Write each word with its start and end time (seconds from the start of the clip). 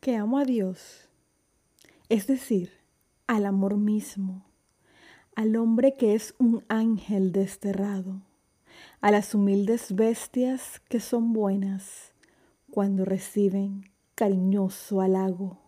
que 0.00 0.16
amo 0.16 0.38
a 0.38 0.44
Dios, 0.44 1.08
es 2.08 2.26
decir, 2.26 2.70
al 3.26 3.46
amor 3.46 3.76
mismo, 3.76 4.44
al 5.34 5.56
hombre 5.56 5.96
que 5.96 6.14
es 6.14 6.34
un 6.38 6.64
ángel 6.68 7.32
desterrado, 7.32 8.22
a 9.00 9.10
las 9.10 9.34
humildes 9.34 9.94
bestias 9.94 10.80
que 10.88 11.00
son 11.00 11.32
buenas 11.32 12.12
cuando 12.70 13.04
reciben 13.04 13.90
cariñoso 14.14 15.00
halago. 15.00 15.67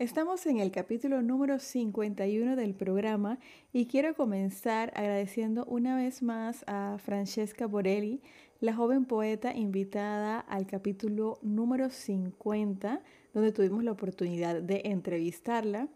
Estamos 0.00 0.44
en 0.46 0.58
el 0.58 0.72
capítulo 0.72 1.22
número 1.22 1.60
51 1.60 2.56
del 2.56 2.74
programa 2.74 3.38
y 3.72 3.86
quiero 3.86 4.16
comenzar 4.16 4.92
agradeciendo 4.96 5.64
una 5.66 5.96
vez 5.96 6.20
más 6.20 6.64
a 6.66 6.98
Francesca 6.98 7.68
Borelli, 7.68 8.20
la 8.58 8.74
joven 8.74 9.04
poeta 9.04 9.54
invitada 9.54 10.40
al 10.40 10.66
capítulo 10.66 11.38
número 11.42 11.90
50, 11.90 13.04
donde 13.34 13.52
tuvimos 13.52 13.84
la 13.84 13.92
oportunidad 13.92 14.60
de 14.60 14.82
entrevistarla. 14.86 15.86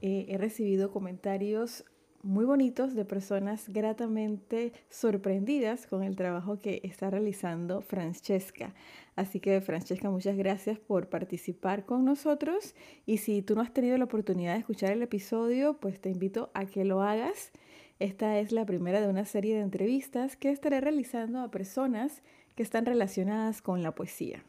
Eh, 0.00 0.24
he 0.30 0.38
recibido 0.38 0.90
comentarios 0.90 1.84
muy 2.24 2.46
bonitos 2.46 2.94
de 2.94 3.04
personas 3.04 3.68
gratamente 3.68 4.72
sorprendidas 4.88 5.86
con 5.86 6.02
el 6.02 6.16
trabajo 6.16 6.60
que 6.60 6.80
está 6.82 7.10
realizando 7.10 7.82
Francesca. 7.82 8.74
Así 9.14 9.40
que 9.40 9.60
Francesca, 9.60 10.10
muchas 10.10 10.36
gracias 10.36 10.78
por 10.78 11.08
participar 11.08 11.84
con 11.84 12.04
nosotros 12.04 12.74
y 13.04 13.18
si 13.18 13.42
tú 13.42 13.54
no 13.54 13.60
has 13.60 13.72
tenido 13.72 13.98
la 13.98 14.06
oportunidad 14.06 14.54
de 14.54 14.60
escuchar 14.60 14.92
el 14.92 15.02
episodio, 15.02 15.74
pues 15.74 16.00
te 16.00 16.08
invito 16.08 16.50
a 16.54 16.64
que 16.64 16.84
lo 16.84 17.02
hagas. 17.02 17.52
Esta 17.98 18.38
es 18.40 18.52
la 18.52 18.64
primera 18.64 19.00
de 19.00 19.08
una 19.08 19.26
serie 19.26 19.56
de 19.56 19.62
entrevistas 19.62 20.36
que 20.36 20.50
estaré 20.50 20.80
realizando 20.80 21.40
a 21.40 21.50
personas 21.50 22.22
que 22.56 22.62
están 22.62 22.86
relacionadas 22.86 23.60
con 23.60 23.82
la 23.82 23.94
poesía. 23.94 24.42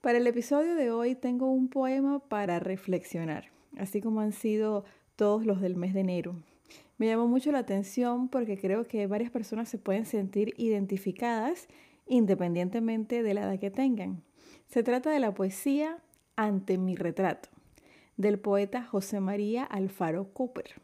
Para 0.00 0.18
el 0.18 0.26
episodio 0.26 0.74
de 0.74 0.90
hoy 0.90 1.14
tengo 1.14 1.50
un 1.50 1.68
poema 1.68 2.18
para 2.20 2.60
reflexionar, 2.60 3.50
así 3.76 4.00
como 4.00 4.20
han 4.20 4.32
sido 4.32 4.84
todos 5.16 5.44
los 5.44 5.60
del 5.60 5.76
mes 5.76 5.94
de 5.94 6.00
enero. 6.00 6.36
Me 6.98 7.06
llamó 7.06 7.26
mucho 7.26 7.52
la 7.52 7.58
atención 7.58 8.28
porque 8.28 8.58
creo 8.58 8.84
que 8.84 9.06
varias 9.06 9.30
personas 9.30 9.68
se 9.68 9.78
pueden 9.78 10.06
sentir 10.06 10.54
identificadas 10.56 11.68
independientemente 12.06 13.22
de 13.22 13.34
la 13.34 13.42
edad 13.42 13.58
que 13.58 13.70
tengan. 13.70 14.22
Se 14.68 14.82
trata 14.82 15.10
de 15.10 15.20
la 15.20 15.34
poesía 15.34 15.98
Ante 16.36 16.78
mi 16.78 16.96
retrato, 16.96 17.48
del 18.16 18.38
poeta 18.38 18.82
José 18.82 19.20
María 19.20 19.64
Alfaro 19.64 20.32
Cooper. 20.32 20.80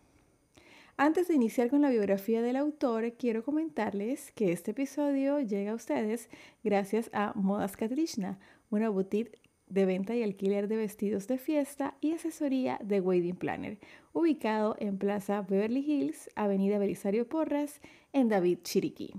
Antes 0.96 1.28
de 1.28 1.34
iniciar 1.34 1.70
con 1.70 1.80
la 1.80 1.90
biografía 1.90 2.42
del 2.42 2.56
autor, 2.56 3.14
quiero 3.14 3.44
comentarles 3.44 4.30
que 4.32 4.52
este 4.52 4.72
episodio 4.72 5.40
llega 5.40 5.72
a 5.72 5.74
ustedes 5.74 6.28
gracias 6.62 7.08
a 7.12 7.32
Modas 7.34 7.76
Katrishna, 7.76 8.38
una 8.70 8.90
boutique 8.90 9.38
de 9.68 9.86
venta 9.86 10.14
y 10.14 10.22
alquiler 10.22 10.68
de 10.68 10.76
vestidos 10.76 11.26
de 11.28 11.38
fiesta 11.38 11.96
y 12.02 12.12
asesoría 12.12 12.78
de 12.84 13.00
Wedding 13.00 13.36
Planner, 13.36 13.78
ubicado 14.12 14.76
en 14.78 14.98
Plaza 14.98 15.42
Beverly 15.42 15.80
Hills, 15.80 16.30
Avenida 16.34 16.78
Belisario 16.78 17.28
Porras, 17.28 17.80
en 18.12 18.28
David 18.28 18.58
Chiriquí. 18.62 19.14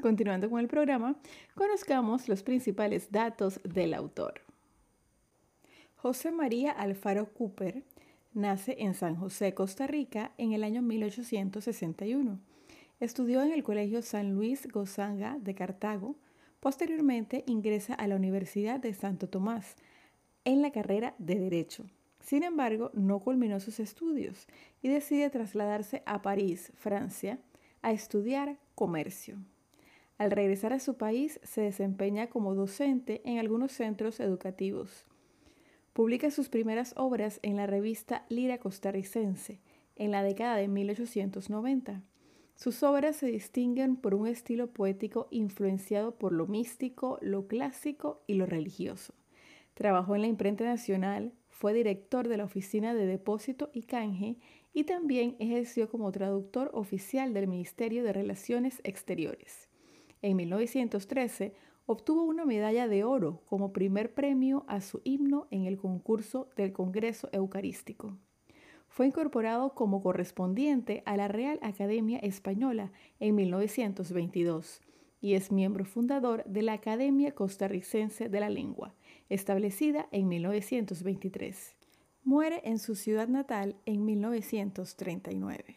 Continuando 0.00 0.50
con 0.50 0.60
el 0.60 0.68
programa, 0.68 1.16
conozcamos 1.54 2.28
los 2.28 2.42
principales 2.42 3.10
datos 3.10 3.60
del 3.64 3.94
autor. 3.94 4.42
José 5.96 6.32
María 6.32 6.72
Alfaro 6.72 7.32
Cooper 7.32 7.82
nace 8.34 8.76
en 8.80 8.94
San 8.94 9.16
José, 9.16 9.54
Costa 9.54 9.86
Rica, 9.86 10.32
en 10.38 10.52
el 10.52 10.64
año 10.64 10.82
1861. 10.82 12.40
Estudió 13.00 13.42
en 13.42 13.52
el 13.52 13.62
Colegio 13.62 14.02
San 14.02 14.34
Luis 14.34 14.66
Gozanga 14.68 15.38
de 15.40 15.54
Cartago, 15.54 16.16
Posteriormente 16.62 17.42
ingresa 17.48 17.92
a 17.94 18.06
la 18.06 18.14
Universidad 18.14 18.78
de 18.78 18.94
Santo 18.94 19.28
Tomás 19.28 19.74
en 20.44 20.62
la 20.62 20.70
carrera 20.70 21.16
de 21.18 21.34
Derecho. 21.34 21.86
Sin 22.22 22.42
embargo, 22.42 22.90
no 22.94 23.20
culminó 23.20 23.60
sus 23.60 23.78
estudios 23.78 24.46
y 24.80 24.88
decide 24.88 25.28
trasladarse 25.28 26.02
a 26.06 26.22
París, 26.22 26.72
Francia, 26.74 27.38
a 27.82 27.92
estudiar 27.92 28.58
comercio. 28.74 29.36
Al 30.16 30.30
regresar 30.30 30.72
a 30.72 30.80
su 30.80 30.96
país, 30.96 31.38
se 31.42 31.60
desempeña 31.60 32.28
como 32.28 32.54
docente 32.54 33.20
en 33.24 33.38
algunos 33.38 33.72
centros 33.72 34.20
educativos. 34.20 35.06
Publica 35.92 36.30
sus 36.30 36.48
primeras 36.48 36.94
obras 36.96 37.40
en 37.42 37.56
la 37.56 37.66
revista 37.66 38.24
Lira 38.30 38.58
Costarricense 38.58 39.60
en 39.96 40.10
la 40.10 40.22
década 40.22 40.56
de 40.56 40.68
1890 40.68 42.02
sus 42.54 42.82
obras 42.82 43.16
se 43.16 43.26
distinguen 43.26 43.96
por 43.96 44.14
un 44.14 44.26
estilo 44.26 44.68
poético 44.68 45.26
influenciado 45.30 46.14
por 46.14 46.32
lo 46.32 46.46
místico, 46.46 47.18
lo 47.20 47.48
clásico 47.48 48.22
y 48.26 48.34
lo 48.34 48.46
religioso. 48.46 49.14
Trabajó 49.74 50.14
en 50.14 50.20
la 50.20 50.28
imprenta 50.28 50.64
nacional, 50.64 51.32
fue 51.62 51.74
director 51.74 52.26
de 52.26 52.36
la 52.36 52.42
Oficina 52.42 52.92
de 52.92 53.06
Depósito 53.06 53.70
y 53.72 53.82
Canje 53.84 54.36
y 54.74 54.82
también 54.82 55.36
ejerció 55.38 55.88
como 55.88 56.10
traductor 56.10 56.72
oficial 56.74 57.34
del 57.34 57.46
Ministerio 57.46 58.02
de 58.02 58.12
Relaciones 58.12 58.80
Exteriores. 58.82 59.68
En 60.22 60.34
1913 60.38 61.54
obtuvo 61.86 62.24
una 62.24 62.44
medalla 62.44 62.88
de 62.88 63.04
oro 63.04 63.42
como 63.46 63.72
primer 63.72 64.12
premio 64.12 64.64
a 64.66 64.80
su 64.80 65.02
himno 65.04 65.46
en 65.52 65.66
el 65.66 65.78
concurso 65.78 66.48
del 66.56 66.72
Congreso 66.72 67.28
Eucarístico. 67.30 68.18
Fue 68.88 69.06
incorporado 69.06 69.72
como 69.72 70.02
correspondiente 70.02 71.04
a 71.06 71.16
la 71.16 71.28
Real 71.28 71.60
Academia 71.62 72.18
Española 72.18 72.90
en 73.20 73.36
1922 73.36 74.80
y 75.20 75.34
es 75.34 75.52
miembro 75.52 75.84
fundador 75.84 76.42
de 76.44 76.62
la 76.62 76.72
Academia 76.72 77.36
Costarricense 77.36 78.28
de 78.28 78.40
la 78.40 78.50
Lengua, 78.50 78.96
establecida 79.34 80.08
en 80.12 80.28
1923. 80.28 81.74
Muere 82.24 82.60
en 82.64 82.78
su 82.78 82.94
ciudad 82.94 83.28
natal 83.28 83.76
en 83.86 84.04
1939. 84.04 85.76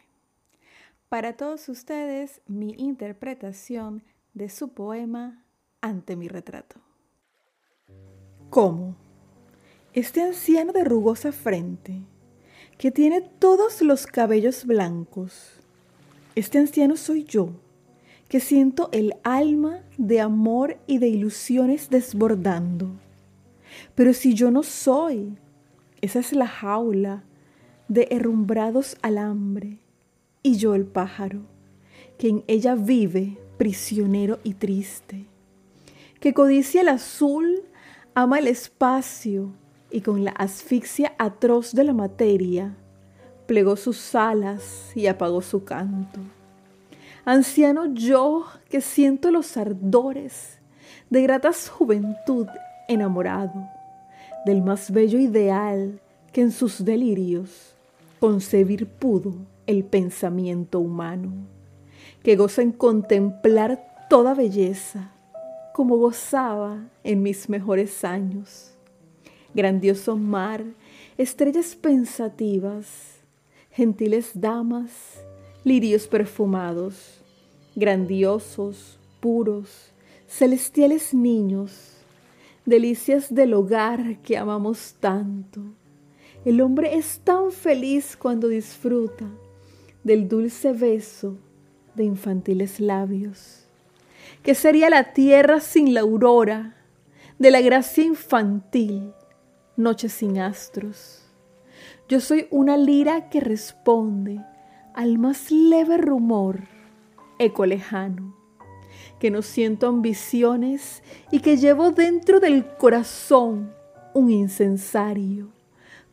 Para 1.08 1.36
todos 1.36 1.68
ustedes, 1.68 2.40
mi 2.46 2.74
interpretación 2.78 4.02
de 4.34 4.48
su 4.48 4.70
poema 4.70 5.42
Ante 5.80 6.16
mi 6.16 6.26
retrato. 6.26 6.80
¿Cómo? 8.50 8.96
Este 9.92 10.20
anciano 10.20 10.72
de 10.72 10.84
rugosa 10.84 11.32
frente, 11.32 12.00
que 12.76 12.90
tiene 12.90 13.20
todos 13.20 13.82
los 13.82 14.06
cabellos 14.06 14.66
blancos. 14.66 15.60
Este 16.34 16.58
anciano 16.58 16.96
soy 16.96 17.24
yo, 17.24 17.50
que 18.28 18.40
siento 18.40 18.88
el 18.92 19.14
alma 19.22 19.82
de 19.96 20.20
amor 20.20 20.78
y 20.86 20.98
de 20.98 21.08
ilusiones 21.08 21.88
desbordando. 21.88 22.90
Pero 23.94 24.12
si 24.12 24.34
yo 24.34 24.50
no 24.50 24.62
soy, 24.62 25.36
esa 26.00 26.20
es 26.20 26.32
la 26.32 26.46
jaula 26.46 27.24
de 27.88 28.08
herrumbrados 28.10 28.96
alambre, 29.02 29.78
y 30.42 30.56
yo 30.56 30.74
el 30.74 30.86
pájaro, 30.86 31.40
que 32.18 32.28
en 32.28 32.44
ella 32.46 32.74
vive 32.74 33.38
prisionero 33.58 34.38
y 34.42 34.54
triste, 34.54 35.26
que 36.20 36.34
codicia 36.34 36.80
el 36.80 36.88
azul, 36.88 37.62
ama 38.14 38.38
el 38.38 38.48
espacio, 38.48 39.52
y 39.90 40.00
con 40.00 40.24
la 40.24 40.32
asfixia 40.32 41.14
atroz 41.18 41.72
de 41.72 41.84
la 41.84 41.92
materia, 41.92 42.76
plegó 43.46 43.76
sus 43.76 44.14
alas 44.14 44.90
y 44.94 45.06
apagó 45.06 45.40
su 45.42 45.64
canto. 45.64 46.20
Anciano 47.24 47.86
yo 47.94 48.46
que 48.68 48.80
siento 48.80 49.30
los 49.30 49.56
ardores 49.56 50.58
de 51.10 51.22
gratas 51.22 51.68
juventud 51.68 52.46
enamorado, 52.88 53.68
del 54.44 54.62
más 54.62 54.90
bello 54.90 55.18
ideal 55.18 56.00
que 56.32 56.42
en 56.42 56.52
sus 56.52 56.84
delirios 56.84 57.74
concebir 58.20 58.86
pudo 58.86 59.34
el 59.66 59.84
pensamiento 59.84 60.80
humano, 60.80 61.32
que 62.22 62.36
goza 62.36 62.62
en 62.62 62.72
contemplar 62.72 64.06
toda 64.08 64.34
belleza 64.34 65.10
como 65.76 65.96
gozaba 65.98 66.88
en 67.04 67.22
mis 67.22 67.48
mejores 67.48 68.04
años. 68.04 68.70
Grandioso 69.54 70.16
mar, 70.16 70.64
estrellas 71.18 71.74
pensativas, 71.74 72.86
gentiles 73.70 74.30
damas, 74.34 75.20
lirios 75.64 76.06
perfumados, 76.06 77.20
grandiosos, 77.74 78.98
puros, 79.20 79.92
celestiales 80.26 81.12
niños, 81.12 81.95
delicias 82.66 83.32
del 83.32 83.54
hogar 83.54 84.18
que 84.22 84.36
amamos 84.36 84.96
tanto. 85.00 85.62
El 86.44 86.60
hombre 86.60 86.96
es 86.96 87.20
tan 87.20 87.50
feliz 87.52 88.16
cuando 88.16 88.48
disfruta 88.48 89.24
del 90.04 90.28
dulce 90.28 90.72
beso 90.72 91.38
de 91.94 92.04
infantiles 92.04 92.78
labios. 92.78 93.66
¿Qué 94.42 94.54
sería 94.54 94.90
la 94.90 95.12
tierra 95.12 95.60
sin 95.60 95.94
la 95.94 96.00
aurora 96.02 96.76
de 97.38 97.50
la 97.50 97.60
gracia 97.60 98.04
infantil, 98.04 99.12
noche 99.76 100.08
sin 100.08 100.38
astros? 100.38 101.22
Yo 102.08 102.20
soy 102.20 102.46
una 102.50 102.76
lira 102.76 103.28
que 103.30 103.40
responde 103.40 104.40
al 104.94 105.18
más 105.18 105.50
leve 105.50 105.96
rumor, 105.96 106.60
eco 107.38 107.66
lejano, 107.66 108.35
que 109.18 109.30
no 109.30 109.42
siento 109.42 109.88
ambiciones 109.88 111.02
y 111.30 111.40
que 111.40 111.56
llevo 111.56 111.90
dentro 111.90 112.40
del 112.40 112.66
corazón 112.76 113.72
un 114.14 114.30
incensario 114.30 115.48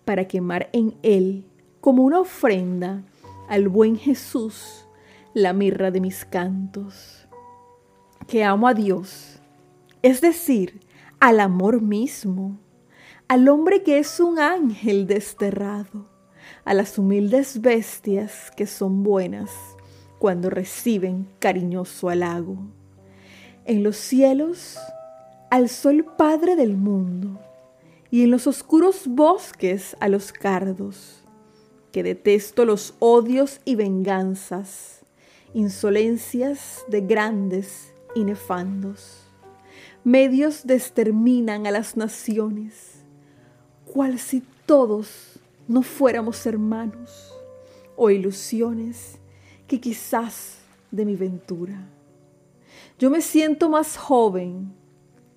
para 0.06 0.28
quemar 0.28 0.70
en 0.74 0.96
él 1.04 1.46
como 1.82 2.04
una 2.04 2.20
ofrenda 2.20 3.04
al 3.48 3.68
buen 3.68 3.98
Jesús 3.98 4.86
la 5.34 5.54
mirra 5.54 5.92
de 5.92 6.00
mis 6.00 6.26
cantos. 6.26 7.28
Que 8.28 8.44
amo 8.44 8.68
a 8.68 8.74
Dios, 8.74 9.40
es 10.02 10.22
decir, 10.22 10.80
al 11.20 11.40
amor 11.40 11.82
mismo, 11.82 12.58
al 13.28 13.48
hombre 13.50 13.84
que 13.84 14.00
es 14.00 14.20
un 14.20 14.40
ángel 14.40 15.08
desterrado, 15.08 16.08
a 16.66 16.74
las 16.74 16.98
humildes 16.98 17.62
bestias 17.62 18.52
que 18.56 18.68
son 18.68 19.04
buenas 19.04 19.52
cuando 20.20 20.50
reciben 20.50 21.28
cariñoso 21.40 22.10
halago. 22.10 22.58
En 23.66 23.84
los 23.84 23.96
cielos, 23.98 24.78
al 25.50 25.70
sol 25.70 26.06
Padre 26.18 26.56
del 26.56 26.76
mundo, 26.76 27.40
y 28.12 28.24
en 28.24 28.32
los 28.32 28.48
oscuros 28.48 29.08
bosques 29.08 29.96
a 30.00 30.08
los 30.08 30.32
cardos 30.32 31.24
que 31.94 32.04
detesto 32.04 32.66
los 32.66 32.96
odios 32.98 33.62
y 33.66 33.76
venganzas, 33.76 35.02
insolencias 35.54 36.84
de 36.88 37.02
grandes 37.02 37.94
y 38.16 38.24
nefandos. 38.24 39.28
Medios 40.04 40.66
desterminan 40.66 41.68
a 41.68 41.72
las 41.72 41.96
naciones, 41.96 43.04
cual 43.86 44.18
si 44.18 44.44
todos 44.66 45.40
no 45.68 45.84
fuéramos 45.84 46.46
hermanos, 46.48 47.32
o 47.96 48.10
ilusiones 48.10 49.20
que 49.68 49.80
quizás 49.80 50.58
de 50.90 51.06
mi 51.06 51.16
ventura. 51.16 51.88
Yo 53.00 53.10
me 53.10 53.22
siento 53.22 53.70
más 53.70 53.98
joven, 53.98 54.74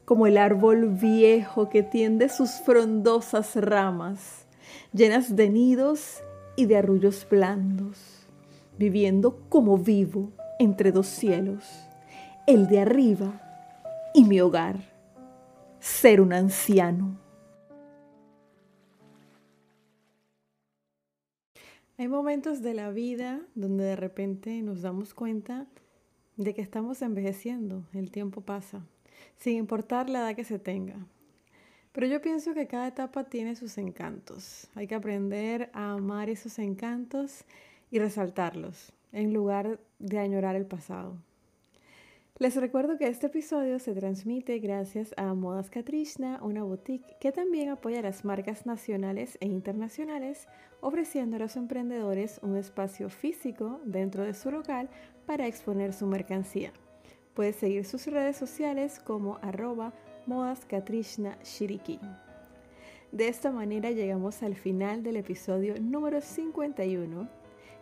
como 0.04 0.26
el 0.26 0.38
árbol 0.38 0.88
viejo 0.88 1.68
que 1.68 1.82
tiende 1.82 2.28
sus 2.28 2.52
frondosas 2.64 3.56
ramas, 3.56 4.46
llenas 4.92 5.34
de 5.34 5.50
nidos 5.50 6.22
y 6.56 6.66
de 6.66 6.76
arrullos 6.76 7.26
blandos, 7.28 8.28
viviendo 8.78 9.40
como 9.48 9.78
vivo 9.78 10.32
entre 10.58 10.92
dos 10.92 11.06
cielos, 11.06 11.64
el 12.46 12.68
de 12.68 12.80
arriba 12.80 13.40
y 14.14 14.24
mi 14.24 14.40
hogar, 14.40 14.76
ser 15.80 16.20
un 16.20 16.32
anciano. 16.32 17.18
Hay 21.98 22.08
momentos 22.08 22.62
de 22.62 22.74
la 22.74 22.90
vida 22.90 23.40
donde 23.54 23.84
de 23.84 23.96
repente 23.96 24.60
nos 24.62 24.82
damos 24.82 25.14
cuenta 25.14 25.66
de 26.36 26.54
que 26.54 26.62
estamos 26.62 27.02
envejeciendo, 27.02 27.84
el 27.92 28.10
tiempo 28.10 28.40
pasa, 28.40 28.84
sin 29.36 29.56
importar 29.56 30.10
la 30.10 30.20
edad 30.20 30.36
que 30.36 30.44
se 30.44 30.58
tenga. 30.58 30.96
Pero 31.92 32.06
yo 32.06 32.20
pienso 32.20 32.52
que 32.52 32.66
cada 32.66 32.88
etapa 32.88 33.24
tiene 33.24 33.56
sus 33.56 33.78
encantos. 33.78 34.68
Hay 34.74 34.86
que 34.86 34.94
aprender 34.94 35.70
a 35.72 35.92
amar 35.92 36.28
esos 36.28 36.58
encantos 36.58 37.44
y 37.90 37.98
resaltarlos 37.98 38.92
en 39.12 39.32
lugar 39.32 39.80
de 39.98 40.18
añorar 40.18 40.56
el 40.56 40.66
pasado. 40.66 41.16
Les 42.38 42.54
recuerdo 42.54 42.98
que 42.98 43.08
este 43.08 43.28
episodio 43.28 43.78
se 43.78 43.94
transmite 43.94 44.58
gracias 44.58 45.14
a 45.16 45.32
Modas 45.32 45.70
Katrishna, 45.70 46.38
una 46.42 46.64
boutique 46.64 47.16
que 47.18 47.32
también 47.32 47.70
apoya 47.70 48.02
las 48.02 48.26
marcas 48.26 48.66
nacionales 48.66 49.38
e 49.40 49.46
internacionales, 49.46 50.46
ofreciendo 50.82 51.36
a 51.36 51.38
los 51.38 51.56
emprendedores 51.56 52.38
un 52.42 52.58
espacio 52.58 53.08
físico 53.08 53.80
dentro 53.86 54.22
de 54.22 54.34
su 54.34 54.50
local 54.50 54.90
para 55.24 55.46
exponer 55.46 55.94
su 55.94 56.06
mercancía. 56.06 56.74
Puedes 57.32 57.56
seguir 57.56 57.86
sus 57.86 58.06
redes 58.06 58.36
sociales 58.36 58.98
como 58.98 59.38
arroba 59.40 59.94
Katrishna 60.68 61.38
Shiriki. 61.42 61.98
De 63.12 63.28
esta 63.28 63.50
manera 63.50 63.92
llegamos 63.92 64.42
al 64.42 64.56
final 64.56 65.02
del 65.02 65.16
episodio 65.16 65.80
número 65.80 66.20
51, 66.20 67.30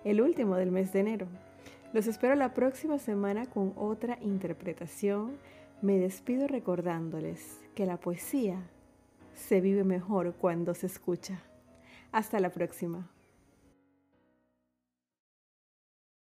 el 0.05 0.21
último 0.21 0.55
del 0.55 0.71
mes 0.71 0.93
de 0.93 1.01
enero. 1.01 1.27
Los 1.95 2.09
espero 2.09 2.35
la 2.35 2.55
próxima 2.55 2.99
semana 2.99 3.47
con 3.47 3.73
otra 3.77 4.19
interpretación. 4.21 5.39
Me 5.81 5.97
despido 5.97 6.49
recordándoles 6.49 7.61
que 7.77 7.87
la 7.87 7.99
poesía 7.99 8.69
se 9.33 9.61
vive 9.61 9.85
mejor 9.85 10.35
cuando 10.35 10.75
se 10.75 10.89
escucha. 10.89 11.39
Hasta 12.11 12.41
la 12.41 12.51
próxima. 12.51 13.14